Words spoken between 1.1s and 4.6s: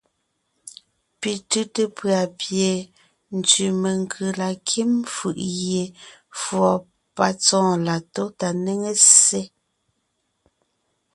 Pi tʉ́te pʉ̀a pie ntsẅì menkʉ̀ la